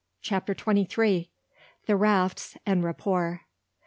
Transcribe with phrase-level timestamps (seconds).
[0.23, 1.29] CHAPTER TWENTY THREE.
[1.85, 3.41] THE RAFTS EN RAPPORT.